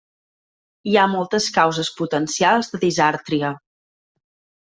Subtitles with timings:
[0.91, 3.51] Hi ha moltes causes potencials de disàrtria.